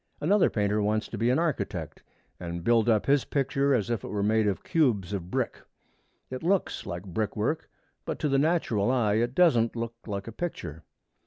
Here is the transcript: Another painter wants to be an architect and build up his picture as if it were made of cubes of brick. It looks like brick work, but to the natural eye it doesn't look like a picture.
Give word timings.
Another 0.19 0.49
painter 0.49 0.81
wants 0.81 1.07
to 1.09 1.17
be 1.19 1.29
an 1.29 1.37
architect 1.37 2.01
and 2.39 2.63
build 2.63 2.89
up 2.89 3.05
his 3.05 3.23
picture 3.23 3.71
as 3.75 3.91
if 3.91 4.03
it 4.03 4.07
were 4.07 4.23
made 4.23 4.47
of 4.47 4.63
cubes 4.63 5.13
of 5.13 5.29
brick. 5.29 5.61
It 6.31 6.41
looks 6.41 6.87
like 6.87 7.03
brick 7.05 7.37
work, 7.37 7.69
but 8.03 8.17
to 8.17 8.27
the 8.27 8.39
natural 8.39 8.89
eye 8.89 9.17
it 9.17 9.35
doesn't 9.35 9.75
look 9.75 9.93
like 10.07 10.25
a 10.27 10.31
picture. 10.31 10.83